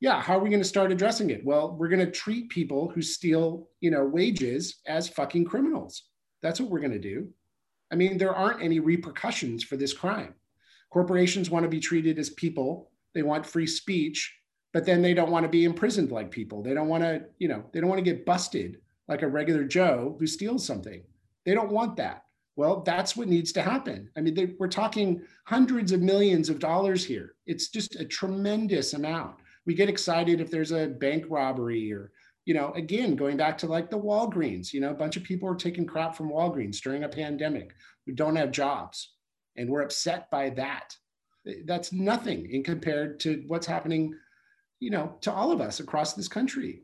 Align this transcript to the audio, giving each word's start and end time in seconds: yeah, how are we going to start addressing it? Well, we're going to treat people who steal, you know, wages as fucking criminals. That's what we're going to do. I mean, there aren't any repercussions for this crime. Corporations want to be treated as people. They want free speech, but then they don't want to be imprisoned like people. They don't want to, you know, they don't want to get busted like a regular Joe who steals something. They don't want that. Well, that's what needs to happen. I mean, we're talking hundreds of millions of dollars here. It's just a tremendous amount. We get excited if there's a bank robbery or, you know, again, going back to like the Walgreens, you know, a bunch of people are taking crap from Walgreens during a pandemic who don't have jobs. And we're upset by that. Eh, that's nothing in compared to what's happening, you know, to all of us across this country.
yeah, 0.00 0.20
how 0.20 0.36
are 0.36 0.40
we 0.40 0.48
going 0.48 0.62
to 0.62 0.68
start 0.68 0.90
addressing 0.90 1.30
it? 1.30 1.44
Well, 1.44 1.76
we're 1.78 1.88
going 1.88 2.04
to 2.04 2.10
treat 2.10 2.48
people 2.48 2.88
who 2.88 3.02
steal, 3.02 3.68
you 3.80 3.90
know, 3.90 4.04
wages 4.04 4.80
as 4.86 5.08
fucking 5.08 5.44
criminals. 5.44 6.04
That's 6.42 6.58
what 6.58 6.70
we're 6.70 6.80
going 6.80 6.92
to 6.92 6.98
do. 6.98 7.28
I 7.92 7.96
mean, 7.96 8.16
there 8.16 8.34
aren't 8.34 8.62
any 8.62 8.80
repercussions 8.80 9.62
for 9.62 9.76
this 9.76 9.92
crime. 9.92 10.34
Corporations 10.90 11.50
want 11.50 11.64
to 11.64 11.68
be 11.68 11.80
treated 11.80 12.18
as 12.18 12.30
people. 12.30 12.90
They 13.14 13.22
want 13.22 13.44
free 13.44 13.66
speech, 13.66 14.34
but 14.72 14.86
then 14.86 15.02
they 15.02 15.12
don't 15.12 15.30
want 15.30 15.44
to 15.44 15.50
be 15.50 15.64
imprisoned 15.64 16.10
like 16.10 16.30
people. 16.30 16.62
They 16.62 16.72
don't 16.72 16.88
want 16.88 17.02
to, 17.02 17.24
you 17.38 17.48
know, 17.48 17.64
they 17.72 17.80
don't 17.80 17.90
want 17.90 17.98
to 17.98 18.10
get 18.10 18.24
busted 18.24 18.78
like 19.06 19.22
a 19.22 19.28
regular 19.28 19.64
Joe 19.64 20.16
who 20.18 20.26
steals 20.26 20.64
something. 20.64 21.02
They 21.44 21.54
don't 21.54 21.72
want 21.72 21.96
that. 21.96 22.24
Well, 22.56 22.82
that's 22.82 23.16
what 23.16 23.28
needs 23.28 23.52
to 23.52 23.62
happen. 23.62 24.08
I 24.16 24.20
mean, 24.20 24.56
we're 24.58 24.68
talking 24.68 25.22
hundreds 25.44 25.92
of 25.92 26.00
millions 26.00 26.48
of 26.48 26.58
dollars 26.58 27.04
here. 27.04 27.34
It's 27.46 27.68
just 27.68 27.96
a 27.96 28.04
tremendous 28.04 28.94
amount. 28.94 29.36
We 29.70 29.76
get 29.76 29.88
excited 29.88 30.40
if 30.40 30.50
there's 30.50 30.72
a 30.72 30.88
bank 30.88 31.26
robbery 31.28 31.92
or, 31.92 32.10
you 32.44 32.54
know, 32.54 32.72
again, 32.72 33.14
going 33.14 33.36
back 33.36 33.56
to 33.58 33.68
like 33.68 33.88
the 33.88 34.00
Walgreens, 34.00 34.72
you 34.72 34.80
know, 34.80 34.90
a 34.90 34.94
bunch 34.94 35.16
of 35.16 35.22
people 35.22 35.48
are 35.48 35.54
taking 35.54 35.86
crap 35.86 36.16
from 36.16 36.28
Walgreens 36.28 36.80
during 36.80 37.04
a 37.04 37.08
pandemic 37.08 37.72
who 38.04 38.10
don't 38.10 38.34
have 38.34 38.50
jobs. 38.50 39.12
And 39.54 39.70
we're 39.70 39.82
upset 39.82 40.28
by 40.28 40.50
that. 40.50 40.96
Eh, 41.46 41.62
that's 41.66 41.92
nothing 41.92 42.50
in 42.50 42.64
compared 42.64 43.20
to 43.20 43.44
what's 43.46 43.64
happening, 43.64 44.12
you 44.80 44.90
know, 44.90 45.16
to 45.20 45.32
all 45.32 45.52
of 45.52 45.60
us 45.60 45.78
across 45.78 46.14
this 46.14 46.26
country. 46.26 46.82